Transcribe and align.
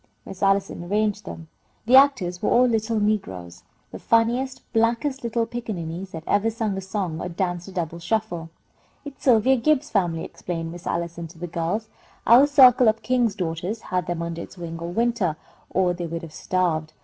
Miss 0.25 0.41
Allison 0.41 0.83
arranged 0.83 1.25
them. 1.25 1.47
The 1.85 1.95
actors 1.95 2.41
were 2.41 2.49
all 2.49 2.65
little 2.65 2.99
negroes, 2.99 3.61
the 3.91 3.99
funniest, 3.99 4.63
blackest 4.73 5.23
little 5.23 5.45
pickaninnies 5.45 6.09
that 6.09 6.23
ever 6.25 6.49
sung 6.49 6.75
a 6.75 6.81
song 6.81 7.21
or 7.21 7.29
danced 7.29 7.67
a 7.67 7.71
double 7.71 7.99
shuffle. 7.99 8.49
"It's 9.05 9.23
Sylvia 9.25 9.57
Gibbs's 9.57 9.91
family," 9.91 10.23
explained 10.23 10.71
Miss 10.71 10.87
Allison, 10.87 11.27
to 11.27 11.37
the 11.37 11.45
girls. 11.45 11.87
"Our 12.25 12.47
circle 12.47 12.87
of 12.87 13.03
King's 13.03 13.35
Daughters 13.35 13.79
had 13.81 14.07
them 14.07 14.23
under 14.23 14.41
its 14.41 14.57
wing 14.57 14.79
all 14.79 14.89
winter, 14.91 15.35
or 15.69 15.93
they 15.93 16.07
would 16.07 16.23
have 16.23 16.33
starved. 16.33 16.93